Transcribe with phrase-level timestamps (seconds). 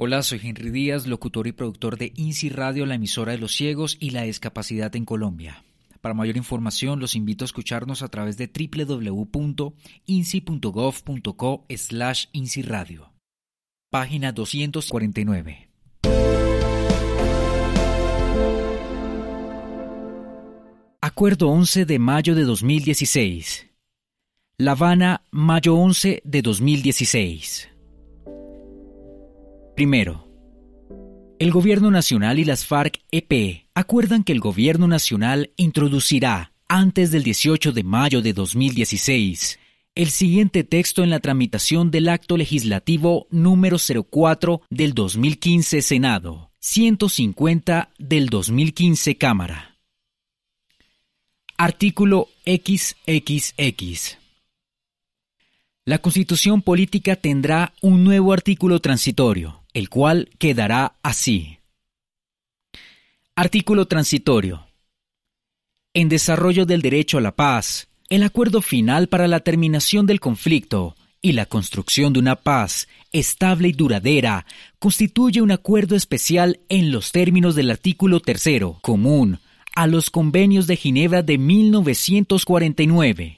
[0.00, 3.96] Hola, soy Henry Díaz, locutor y productor de INSI Radio, la emisora de los ciegos
[3.98, 5.64] y la discapacidad en Colombia.
[6.00, 9.74] Para mayor información, los invito a escucharnos a través de www.insi.gov.co
[11.68, 12.26] slash
[12.64, 13.10] Radio.
[13.90, 15.68] Página 249.
[21.00, 23.66] Acuerdo 11 de mayo de 2016.
[24.58, 27.70] La Habana, mayo 11 de 2016.
[29.78, 30.26] Primero,
[31.38, 37.70] el Gobierno Nacional y las FARC-EP acuerdan que el Gobierno Nacional introducirá, antes del 18
[37.70, 39.60] de mayo de 2016,
[39.94, 47.90] el siguiente texto en la tramitación del acto legislativo número 04 del 2015 Senado, 150
[48.00, 49.76] del 2015 Cámara.
[51.56, 54.18] Artículo XXX.
[55.88, 61.60] La Constitución Política tendrá un nuevo artículo transitorio el cual quedará así.
[63.34, 64.66] Artículo transitorio.
[65.94, 70.94] En desarrollo del derecho a la paz, el acuerdo final para la terminación del conflicto
[71.22, 74.44] y la construcción de una paz estable y duradera
[74.78, 79.38] constituye un acuerdo especial en los términos del artículo tercero, común
[79.74, 83.37] a los convenios de Ginebra de 1949,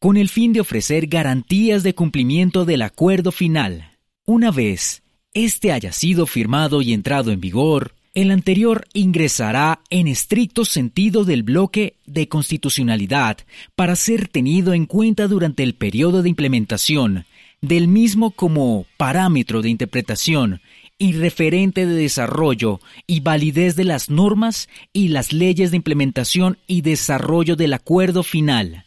[0.00, 3.98] con el fin de ofrecer garantías de cumplimiento del acuerdo final.
[4.24, 5.02] Una vez
[5.34, 11.42] este haya sido firmado y entrado en vigor, el anterior ingresará en estricto sentido del
[11.42, 13.38] bloque de constitucionalidad
[13.76, 17.26] para ser tenido en cuenta durante el periodo de implementación
[17.60, 20.62] del mismo como parámetro de interpretación
[20.96, 26.80] y referente de desarrollo y validez de las normas y las leyes de implementación y
[26.80, 28.86] desarrollo del acuerdo final.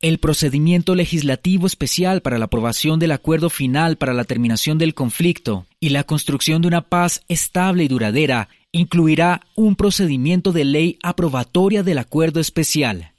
[0.00, 5.66] El procedimiento legislativo especial para la aprobación del acuerdo final para la terminación del conflicto
[5.78, 11.82] y la construcción de una paz estable y duradera incluirá un procedimiento de ley aprobatoria
[11.82, 13.12] del acuerdo especial,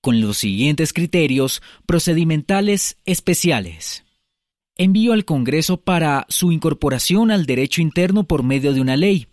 [0.00, 4.04] con los siguientes criterios procedimentales especiales.
[4.78, 9.26] Envío al Congreso para su incorporación al derecho interno por medio de una ley.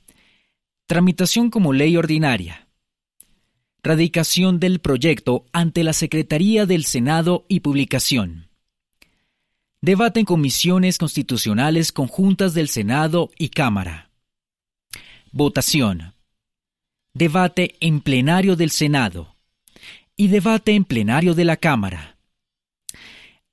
[0.87, 2.64] Tramitación como ley ordinaria
[3.85, 8.47] radicación del proyecto ante la Secretaría del Senado y publicación.
[9.79, 14.09] Debate en comisiones constitucionales conjuntas del Senado y Cámara.
[15.31, 16.15] Votación.
[17.13, 19.35] Debate en plenario del Senado
[20.17, 22.17] y debate en plenario de la Cámara.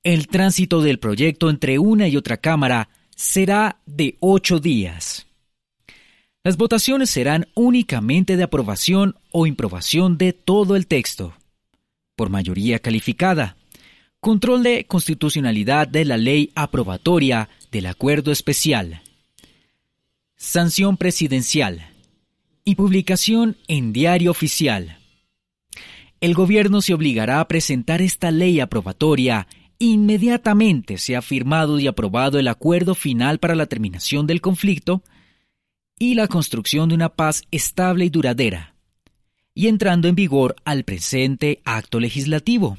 [0.02, 5.26] El tránsito del proyecto entre una y otra Cámara será de ocho días.
[6.44, 11.34] Las votaciones serán únicamente de aprobación o improbación de todo el texto,
[12.16, 13.56] por mayoría calificada.
[14.18, 19.02] Control de constitucionalidad de la ley aprobatoria del acuerdo especial.
[20.36, 21.88] Sanción presidencial.
[22.64, 24.98] Y publicación en diario oficial.
[26.20, 29.46] El gobierno se obligará a presentar esta ley aprobatoria
[29.78, 35.02] inmediatamente se ha firmado y aprobado el acuerdo final para la terminación del conflicto
[36.02, 38.74] y la construcción de una paz estable y duradera,
[39.54, 42.76] y entrando en vigor al presente acto legislativo.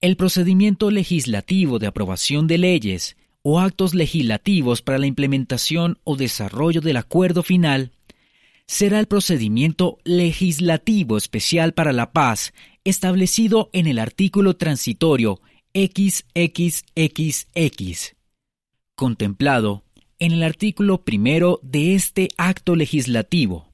[0.00, 6.80] El procedimiento legislativo de aprobación de leyes o actos legislativos para la implementación o desarrollo
[6.80, 7.92] del acuerdo final
[8.66, 12.54] será el procedimiento legislativo especial para la paz
[12.84, 15.42] establecido en el artículo transitorio
[15.74, 16.94] XXXX,
[18.94, 19.83] contemplado
[20.18, 23.72] en el artículo primero de este acto legislativo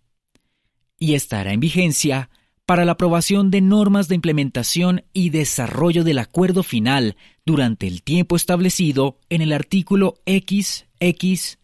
[0.99, 2.31] y estará en vigencia
[2.67, 8.37] para la aprobación de normas de implementación y desarrollo del acuerdo final durante el tiempo
[8.37, 11.57] establecido en el artículo XXXX.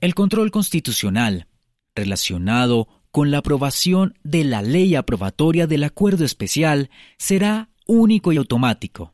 [0.00, 1.46] El control constitucional
[1.94, 9.13] relacionado con la aprobación de la ley aprobatoria del acuerdo especial será único y automático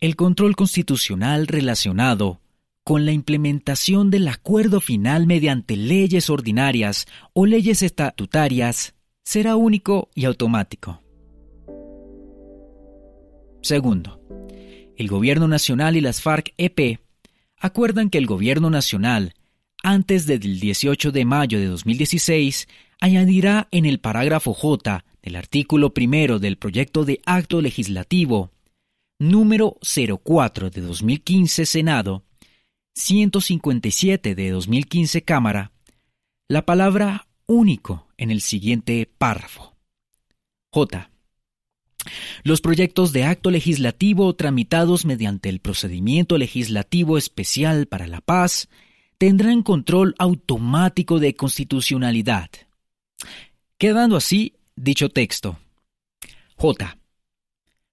[0.00, 2.40] el control constitucional relacionado
[2.84, 8.94] con la implementación del acuerdo final mediante leyes ordinarias o leyes estatutarias
[9.24, 11.02] será único y automático.
[13.62, 14.20] Segundo,
[14.96, 17.00] el Gobierno Nacional y las FARC-EP
[17.58, 19.34] acuerdan que el Gobierno Nacional,
[19.82, 22.68] antes del 18 de mayo de 2016,
[23.00, 28.52] añadirá en el parágrafo J del artículo primero del proyecto de acto legislativo
[29.18, 29.78] número
[30.22, 32.24] 04 de 2015 Senado,
[32.94, 35.72] 157 de 2015 Cámara,
[36.48, 39.74] la palabra único en el siguiente párrafo.
[40.70, 41.10] J.
[42.44, 48.68] Los proyectos de acto legislativo tramitados mediante el procedimiento legislativo especial para la paz
[49.18, 52.50] tendrán control automático de constitucionalidad.
[53.78, 55.58] Quedando así dicho texto.
[56.56, 56.96] J.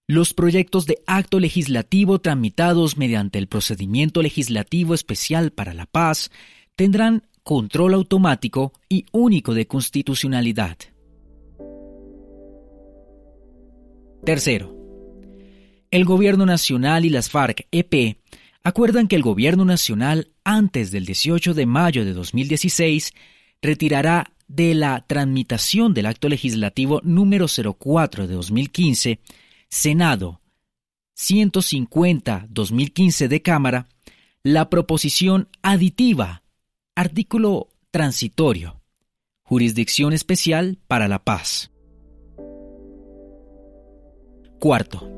[0.07, 6.29] Los proyectos de acto legislativo tramitados mediante el procedimiento legislativo especial para la paz
[6.75, 10.77] tendrán control automático y único de constitucionalidad.
[14.25, 14.75] Tercero,
[15.89, 18.17] el Gobierno Nacional y las FARC-EP
[18.61, 23.13] acuerdan que el Gobierno Nacional, antes del 18 de mayo de 2016,
[23.61, 29.19] retirará de la tramitación del acto legislativo número 04 de 2015,
[29.73, 30.39] Senado
[31.17, 33.89] 150-2015 de Cámara,
[34.43, 36.43] la proposición aditiva,
[36.93, 38.83] artículo transitorio,
[39.41, 41.71] jurisdicción especial para la paz.
[44.59, 45.09] Cuarto,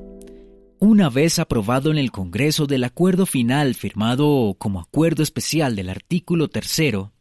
[0.79, 6.47] una vez aprobado en el Congreso del acuerdo final firmado como acuerdo especial del artículo
[6.47, 7.11] tercero,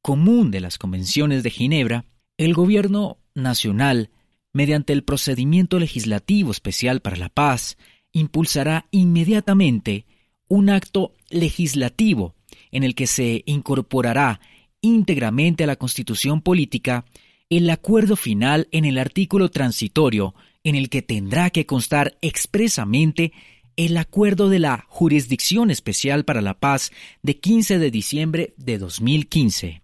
[0.00, 2.06] común de las convenciones de Ginebra,
[2.38, 4.08] el Gobierno Nacional,
[4.54, 7.76] mediante el procedimiento legislativo especial para la paz,
[8.12, 10.06] impulsará inmediatamente
[10.48, 12.34] un acto legislativo
[12.70, 14.40] en el que se incorporará
[14.80, 17.04] íntegramente a la Constitución política
[17.50, 23.32] el acuerdo final en el artículo transitorio en el que tendrá que constar expresamente
[23.76, 26.92] el acuerdo de la Jurisdicción Especial para la Paz
[27.22, 29.82] de 15 de diciembre de 2015.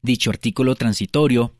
[0.00, 1.54] Dicho artículo transitorio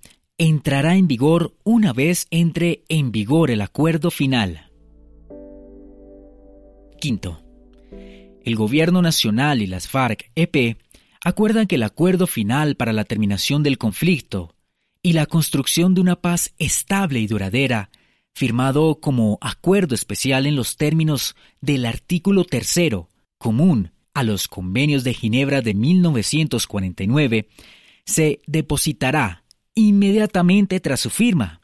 [0.49, 4.73] entrará en vigor una vez entre en vigor el acuerdo final.
[7.01, 7.41] Quinto.
[8.45, 10.79] El Gobierno Nacional y las FARC-EP
[11.23, 14.57] acuerdan que el acuerdo final para la terminación del conflicto
[15.01, 17.91] y la construcción de una paz estable y duradera
[18.35, 25.15] firmado como acuerdo especial en los términos del artículo tercero, común a los convenios de
[25.15, 27.49] Ginebra de 1949,
[28.05, 29.42] se depositará
[29.75, 31.61] inmediatamente tras su firma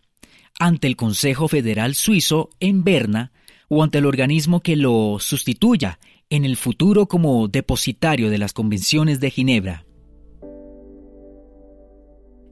[0.58, 3.32] ante el Consejo Federal Suizo en Berna
[3.68, 5.98] o ante el organismo que lo sustituya
[6.30, 9.86] en el futuro como depositario de las convenciones de Ginebra.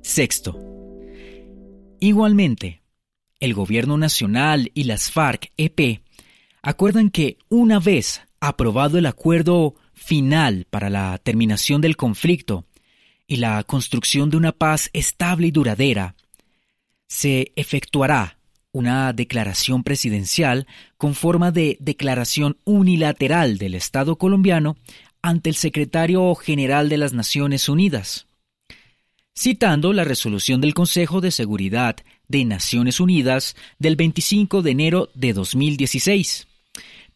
[0.03, 0.58] Sexto.
[2.00, 2.82] Igualmente,
[3.41, 6.00] el Gobierno Nacional y las FARC-EP
[6.62, 12.67] acuerdan que una vez aprobado el acuerdo final para la terminación del conflicto
[13.26, 16.14] y la construcción de una paz estable y duradera,
[17.06, 18.38] se efectuará
[18.73, 24.76] una declaración presidencial con forma de declaración unilateral del Estado colombiano
[25.23, 28.26] ante el secretario general de las Naciones Unidas
[29.37, 31.96] citando la resolución del Consejo de Seguridad
[32.26, 36.49] de Naciones Unidas del 25 de enero de 2016,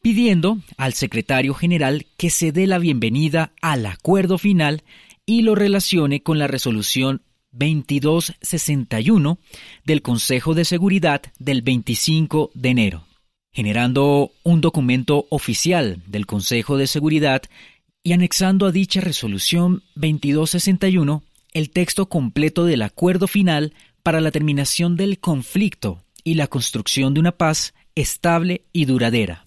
[0.02, 4.82] pidiendo al secretario general que se dé la bienvenida al acuerdo final
[5.31, 7.23] y lo relacione con la resolución
[7.53, 9.38] 2261
[9.85, 13.05] del Consejo de Seguridad del 25 de enero,
[13.53, 17.43] generando un documento oficial del Consejo de Seguridad
[18.03, 21.23] y anexando a dicha resolución 2261
[21.53, 23.73] el texto completo del acuerdo final
[24.03, 29.47] para la terminación del conflicto y la construcción de una paz estable y duradera.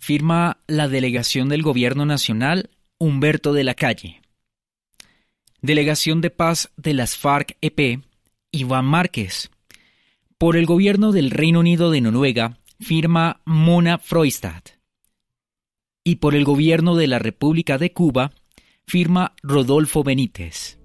[0.00, 4.23] Firma la delegación del Gobierno Nacional Humberto de la Calle.
[5.64, 8.04] Delegación de Paz de las FARC-EP
[8.50, 9.50] Iván Márquez.
[10.36, 14.62] Por el Gobierno del Reino Unido de Noruega firma Mona Freustad.
[16.04, 18.32] Y por el Gobierno de la República de Cuba
[18.86, 20.78] firma Rodolfo Benítez.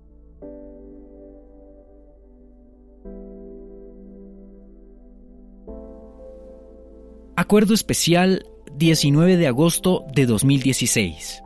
[7.36, 8.46] Acuerdo Especial
[8.78, 11.44] 19 de agosto de 2016.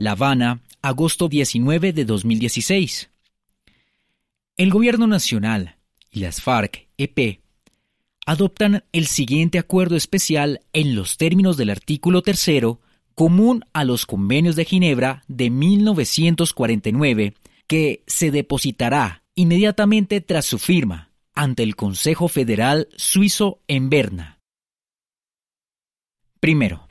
[0.00, 3.10] La Habana, agosto 19 de 2016.
[4.56, 5.76] El Gobierno Nacional
[6.10, 7.42] y las FARC-EP
[8.24, 12.80] adoptan el siguiente acuerdo especial en los términos del artículo tercero
[13.14, 17.34] común a los convenios de Ginebra de 1949
[17.66, 24.40] que se depositará inmediatamente tras su firma ante el Consejo Federal Suizo en Berna.
[26.40, 26.88] Primero,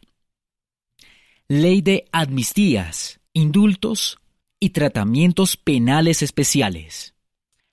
[1.52, 4.20] Ley de Amnistías, Indultos
[4.60, 7.16] y Tratamientos Penales Especiales.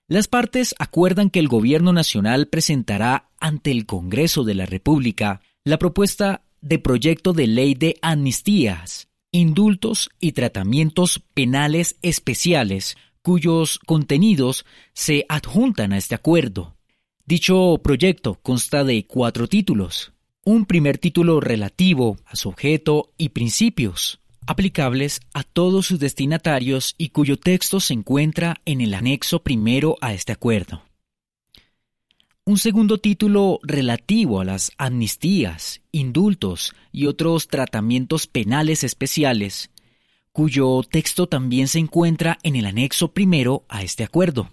[0.07, 5.77] Las partes acuerdan que el Gobierno Nacional presentará ante el Congreso de la República la
[5.77, 15.23] propuesta de proyecto de ley de amnistías, indultos y tratamientos penales especiales cuyos contenidos se
[15.29, 16.75] adjuntan a este acuerdo.
[17.27, 20.13] Dicho proyecto consta de cuatro títulos.
[20.49, 27.09] Un primer título relativo a su objeto y principios, aplicables a todos sus destinatarios y
[27.09, 30.83] cuyo texto se encuentra en el anexo primero a este acuerdo.
[32.45, 39.69] Un segundo título relativo a las amnistías, indultos y otros tratamientos penales especiales,
[40.31, 44.49] cuyo texto también se encuentra en el anexo primero a este acuerdo.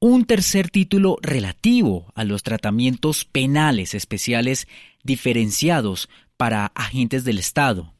[0.00, 4.68] Un tercer título relativo a los tratamientos penales especiales
[5.02, 7.94] diferenciados para agentes del Estado,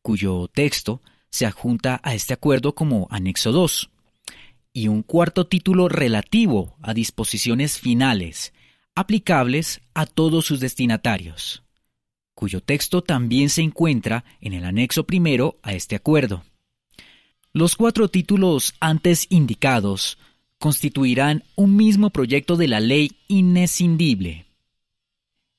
[0.00, 3.90] cuyo texto se adjunta a este acuerdo como anexo 2,
[4.72, 8.52] y un cuarto título relativo a disposiciones finales,
[8.94, 11.64] aplicables a todos sus destinatarios,
[12.36, 16.44] cuyo texto también se encuentra en el anexo primero a este acuerdo.
[17.52, 20.16] Los cuatro títulos antes indicados
[20.62, 24.46] constituirán un mismo proyecto de la ley inescindible.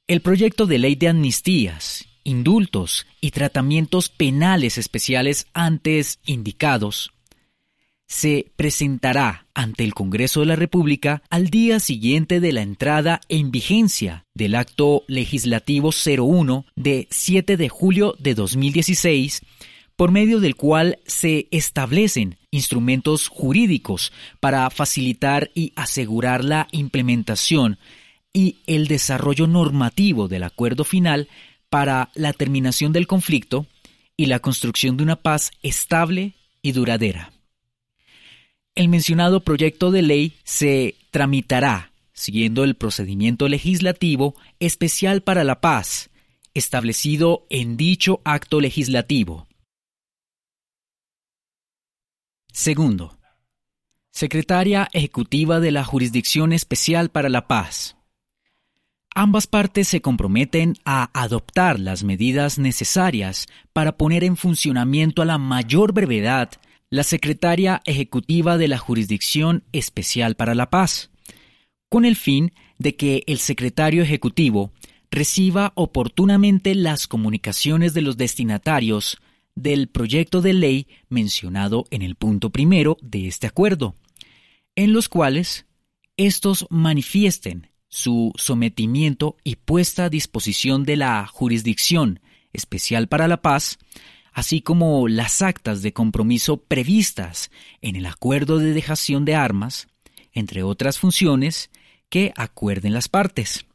[0.08, 7.12] El proyecto de ley de amnistías indultos y tratamientos penales especiales antes indicados,
[8.08, 13.52] se presentará ante el Congreso de la República al día siguiente de la entrada en
[13.52, 19.42] vigencia del acto legislativo 01 de 7 de julio de 2016,
[19.96, 27.78] por medio del cual se establecen instrumentos jurídicos para facilitar y asegurar la implementación
[28.34, 31.28] y el desarrollo normativo del acuerdo final
[31.70, 33.68] para la terminación del conflicto
[34.18, 37.32] y la construcción de una paz estable y duradera.
[38.76, 46.10] El mencionado proyecto de ley se tramitará siguiendo el procedimiento legislativo especial para la paz
[46.54, 49.48] establecido en dicho acto legislativo.
[52.56, 53.18] Segundo,
[54.12, 57.98] Secretaria Ejecutiva de la Jurisdicción Especial para la Paz.
[59.16, 65.40] Ambas partes se comprometen a adoptar las medidas necesarias para poner en funcionamiento a la
[65.40, 66.52] mayor brevedad
[66.92, 71.10] la Secretaria Ejecutiva de la Jurisdicción Especial para la Paz,
[71.90, 74.72] con el fin de que el Secretario Ejecutivo
[75.10, 79.18] reciba oportunamente las comunicaciones de los destinatarios
[79.56, 83.96] del proyecto de ley mencionado en el punto primero de este acuerdo,
[84.76, 85.66] en los cuales
[86.18, 92.20] estos manifiesten su sometimiento y puesta a disposición de la Jurisdicción
[92.52, 93.78] Especial para la Paz,
[94.32, 99.88] así como las actas de compromiso previstas en el acuerdo de dejación de armas,
[100.32, 101.70] entre otras funciones
[102.10, 103.66] que acuerden las partes.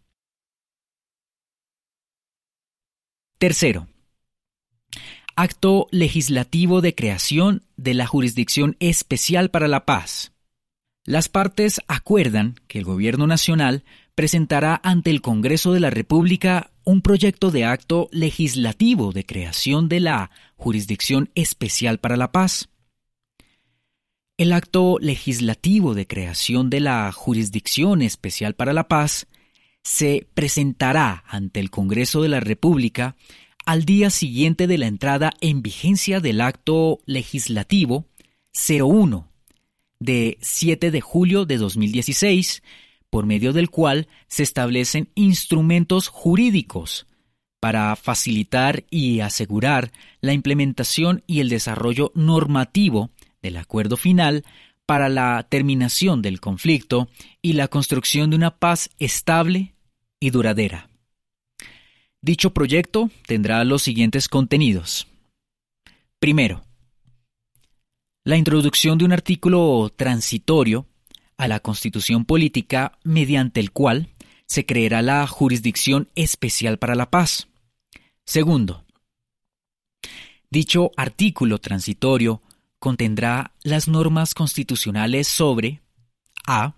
[3.38, 3.86] Tercero,
[5.38, 10.32] acto legislativo de creación de la Jurisdicción Especial para la Paz.
[11.04, 13.84] Las partes acuerdan que el Gobierno Nacional
[14.16, 20.00] presentará ante el Congreso de la República un proyecto de acto legislativo de creación de
[20.00, 22.68] la Jurisdicción Especial para la Paz.
[24.38, 29.28] El acto legislativo de creación de la Jurisdicción Especial para la Paz
[29.84, 33.14] se presentará ante el Congreso de la República
[33.68, 38.06] al día siguiente de la entrada en vigencia del acto legislativo
[38.66, 39.30] 01
[40.00, 42.62] de 7 de julio de 2016
[43.10, 47.08] por medio del cual se establecen instrumentos jurídicos
[47.60, 53.10] para facilitar y asegurar la implementación y el desarrollo normativo
[53.42, 54.44] del acuerdo final
[54.86, 57.10] para la terminación del conflicto
[57.42, 59.74] y la construcción de una paz estable
[60.20, 60.88] y duradera.
[62.28, 65.06] Dicho proyecto tendrá los siguientes contenidos.
[66.18, 66.62] Primero,
[68.22, 70.84] la introducción de un artículo transitorio
[71.38, 74.10] a la constitución política mediante el cual
[74.44, 77.48] se creará la Jurisdicción Especial para la Paz.
[78.26, 78.84] Segundo,
[80.50, 82.42] dicho artículo transitorio
[82.78, 85.80] contendrá las normas constitucionales sobre
[86.46, 86.74] a.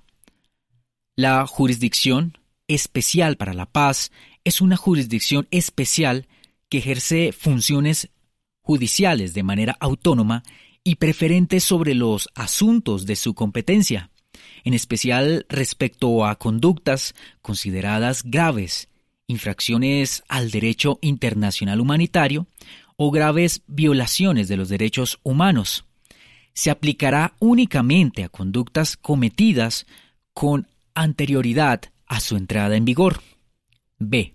[1.16, 2.38] La Jurisdicción
[2.68, 4.12] Especial para la Paz
[4.44, 6.26] es una jurisdicción especial
[6.68, 8.10] que ejerce funciones
[8.62, 10.42] judiciales de manera autónoma
[10.84, 14.10] y preferente sobre los asuntos de su competencia,
[14.64, 18.88] en especial respecto a conductas consideradas graves,
[19.26, 22.46] infracciones al derecho internacional humanitario
[22.96, 25.84] o graves violaciones de los derechos humanos.
[26.52, 29.86] Se aplicará únicamente a conductas cometidas
[30.32, 33.22] con anterioridad a su entrada en vigor.
[34.00, 34.34] B.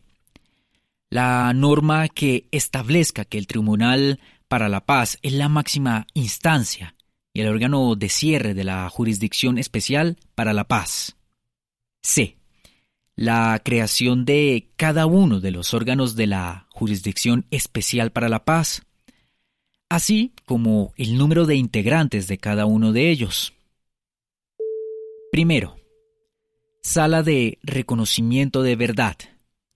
[1.10, 6.96] La norma que establezca que el Tribunal para la Paz es la máxima instancia
[7.34, 11.18] y el órgano de cierre de la Jurisdicción Especial para la Paz.
[12.02, 12.38] C.
[13.16, 18.84] La creación de cada uno de los órganos de la Jurisdicción Especial para la Paz,
[19.90, 23.54] así como el número de integrantes de cada uno de ellos.
[25.32, 25.76] Primero,
[26.86, 29.18] Sala de reconocimiento de verdad,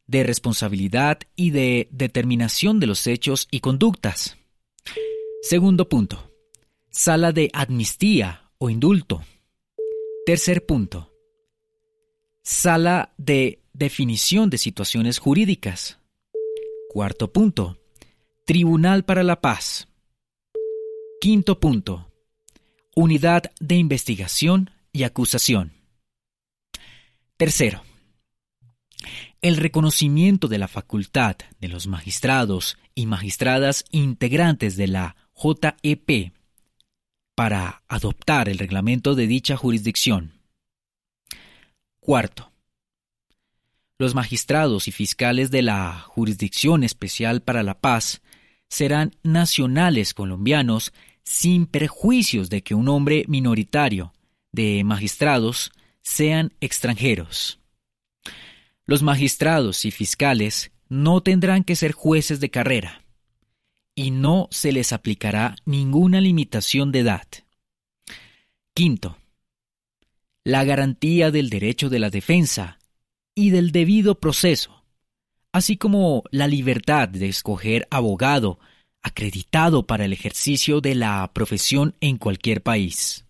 [0.10, 4.38] de responsabilidad y de determinación de los hechos y conductas.
[5.44, 6.32] Segundo punto,
[6.90, 9.22] Sala de amnistía o indulto.
[10.26, 11.14] Tercer punto,
[12.42, 16.00] Sala de definición de situaciones jurídicas.
[16.90, 17.78] Cuarto punto,
[18.48, 19.88] Tribunal para la Paz.
[21.22, 22.12] Quinto punto,
[22.96, 25.72] Unidad de investigación y acusación.
[27.38, 27.84] Tercero,
[29.42, 36.34] el reconocimiento de la facultad de los magistrados y magistradas integrantes de la JEP
[37.36, 40.34] para adoptar el reglamento de dicha jurisdicción.
[42.02, 42.52] Cuarto,
[43.98, 48.22] los magistrados y fiscales de la Jurisdicción Especial para la Paz
[48.70, 50.94] serán nacionales colombianos
[51.24, 54.14] sin perjuicios de que un hombre minoritario
[54.52, 57.59] de magistrados sean extranjeros.
[58.90, 63.04] Los magistrados y fiscales no tendrán que ser jueces de carrera
[63.94, 67.28] y no se les aplicará ninguna limitación de edad.
[68.74, 69.16] Quinto,
[70.44, 72.80] la garantía del derecho de la defensa
[73.36, 74.84] y del debido proceso,
[75.52, 78.58] así como la libertad de escoger abogado
[79.04, 83.24] acreditado para el ejercicio de la profesión en cualquier país.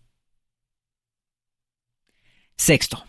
[2.55, 3.08] Sexto.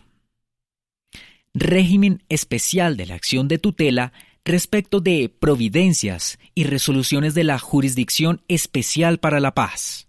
[1.54, 4.12] Régimen especial de la acción de tutela
[4.44, 10.08] respecto de providencias y resoluciones de la Jurisdicción Especial para la Paz.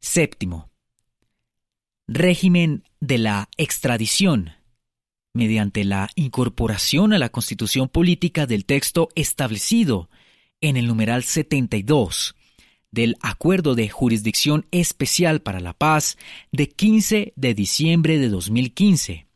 [0.00, 0.70] Séptimo.
[2.06, 4.52] Régimen de la extradición,
[5.32, 10.08] mediante la incorporación a la Constitución Política del texto establecido
[10.60, 12.34] en el numeral 72
[12.90, 16.16] del Acuerdo de Jurisdicción Especial para la Paz
[16.52, 19.26] de 15 de diciembre de 2015,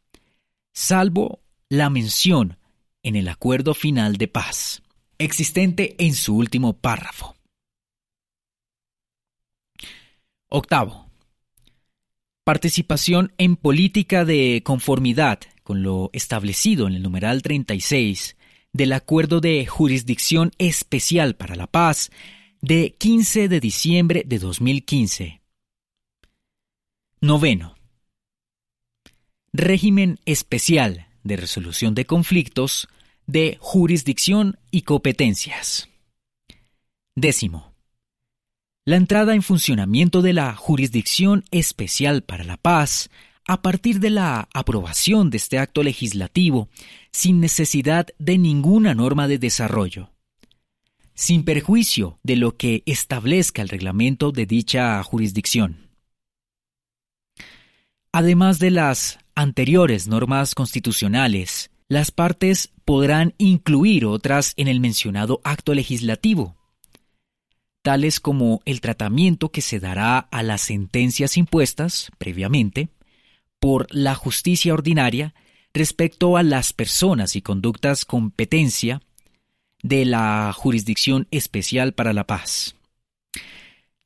[0.81, 2.57] salvo la mención
[3.03, 4.83] en el Acuerdo Final de Paz,
[5.19, 7.37] existente en su último párrafo.
[10.49, 11.11] Octavo.
[12.45, 18.37] Participación en política de conformidad con lo establecido en el numeral 36
[18.73, 22.11] del Acuerdo de Jurisdicción Especial para la Paz
[22.63, 25.43] de 15 de diciembre de 2015.
[27.21, 27.80] Noveno.
[29.53, 32.89] Régimen especial de resolución de conflictos
[33.27, 35.89] de jurisdicción y competencias.
[37.15, 37.73] Décimo.
[38.85, 43.11] La entrada en funcionamiento de la Jurisdicción Especial para la Paz
[43.47, 46.69] a partir de la aprobación de este acto legislativo
[47.13, 50.11] sin necesidad de ninguna norma de desarrollo
[51.21, 55.91] sin perjuicio de lo que establezca el reglamento de dicha jurisdicción.
[58.11, 65.75] Además de las anteriores normas constitucionales, las partes podrán incluir otras en el mencionado acto
[65.75, 66.57] legislativo,
[67.83, 72.91] tales como el tratamiento que se dará a las sentencias impuestas previamente
[73.59, 75.35] por la justicia ordinaria
[75.73, 79.03] respecto a las personas y conductas competencia
[79.83, 82.75] de la Jurisdicción Especial para la Paz.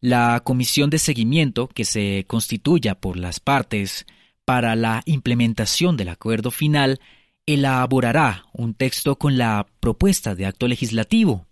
[0.00, 4.06] La comisión de seguimiento que se constituya por las partes
[4.44, 7.00] para la implementación del acuerdo final
[7.46, 11.46] elaborará un texto con la propuesta de acto legislativo,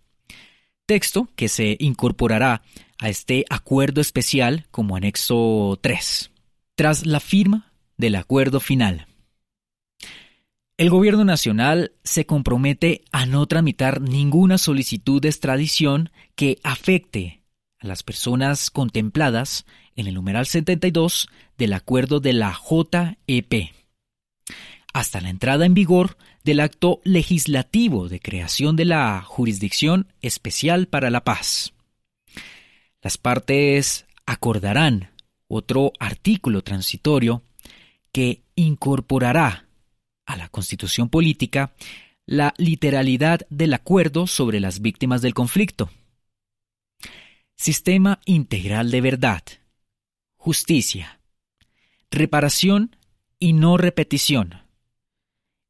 [0.87, 2.62] texto que se incorporará
[2.98, 6.31] a este acuerdo especial como anexo 3,
[6.74, 9.07] tras la firma del acuerdo final.
[10.78, 17.42] El Gobierno Nacional se compromete a no tramitar ninguna solicitud de extradición que afecte
[17.78, 21.28] a las personas contempladas en el numeral 72
[21.59, 23.70] del acuerdo de la JEP,
[24.92, 31.11] hasta la entrada en vigor del acto legislativo de creación de la Jurisdicción Especial para
[31.11, 31.72] la Paz.
[33.00, 35.11] Las partes acordarán
[35.48, 37.42] otro artículo transitorio
[38.12, 39.66] que incorporará
[40.26, 41.72] a la constitución política
[42.26, 45.90] la literalidad del acuerdo sobre las víctimas del conflicto.
[47.57, 49.42] Sistema integral de verdad,
[50.42, 51.20] justicia,
[52.11, 52.96] reparación
[53.38, 54.64] y no repetición,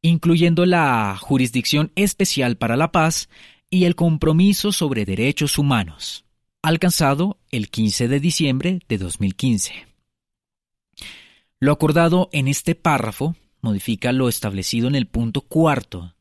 [0.01, 3.29] incluyendo la jurisdicción especial para la paz
[3.69, 6.25] y el compromiso sobre derechos humanos.
[6.63, 9.75] alcanzado el 15 de diciembre de 2015.
[11.61, 16.15] Lo acordado en este párrafo modifica lo establecido en el punto cuarto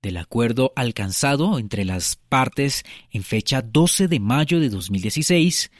[0.00, 5.72] del acuerdo alcanzado entre las partes en fecha 12 de mayo de 2016,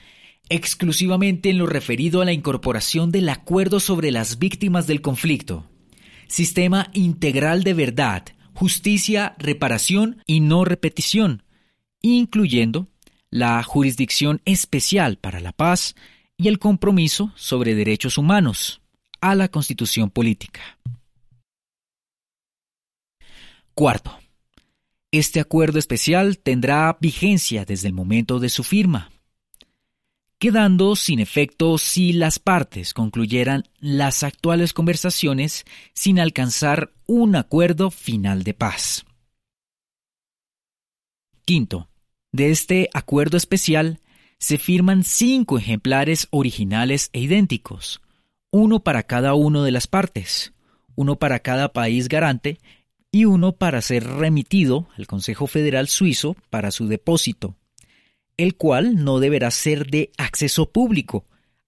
[0.49, 5.69] exclusivamente en lo referido a la incorporación del acuerdo sobre las víctimas del conflicto,
[6.29, 11.43] sistema integral de verdad, justicia, reparación y no repetición,
[12.01, 12.89] incluyendo
[13.31, 15.95] la jurisdicción especial para la paz
[16.37, 18.81] y el compromiso sobre derechos humanos
[19.21, 20.79] a la constitución política.
[23.75, 24.19] Cuarto,
[25.11, 29.11] este acuerdo especial tendrá vigencia desde el momento de su firma,
[30.39, 38.43] quedando sin efecto si las partes concluyeran las actuales conversaciones sin alcanzar un acuerdo final
[38.43, 39.05] de paz.
[41.45, 41.89] Quinto,
[42.33, 44.01] de este acuerdo especial
[44.39, 48.03] se firman cinco ejemplares originales e idénticos,
[48.51, 50.53] uno para cada una de las partes,
[50.95, 52.59] uno para cada país garante
[53.11, 57.57] y uno para ser remitido al Consejo Federal Suizo para su depósito,
[58.37, 61.25] el cual no deberá ser de acceso público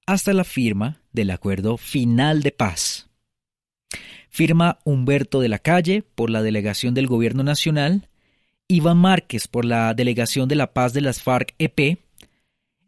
[0.06, 3.08] hasta la firma del acuerdo final de paz.
[4.30, 8.08] Firma Humberto de la Calle por la delegación del Gobierno Nacional,
[8.68, 11.98] Iván Márquez por la delegación de la paz de las FARC-EP,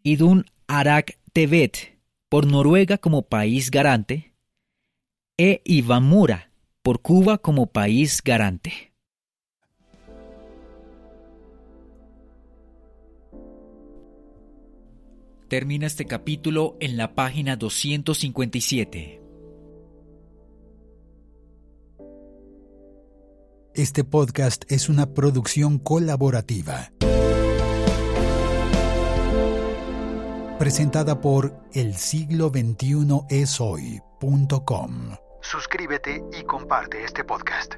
[0.02, 4.34] Idun Arak Tebet por Noruega como país garante,
[5.38, 6.50] e Iván Mura
[6.82, 8.89] por Cuba como país garante.
[15.50, 19.20] Termina este capítulo en la página 257.
[23.74, 26.92] Este podcast es una producción colaborativa.
[30.60, 35.16] Presentada por el siglo 21 es hoy.com.
[35.40, 37.74] Suscríbete y comparte este podcast.